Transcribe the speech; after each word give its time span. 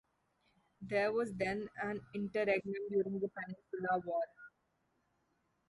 There 0.81 1.11
was 1.11 1.31
then 1.35 1.69
an 1.83 2.01
interregnum 2.15 2.73
during 2.89 3.19
the 3.19 3.29
Peninsular 3.35 3.99
War. 4.03 4.23